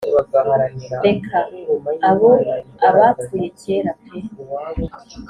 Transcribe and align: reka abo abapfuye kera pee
reka 1.05 1.37
abo 2.09 2.31
abapfuye 2.87 3.47
kera 3.59 3.91
pee 4.03 4.25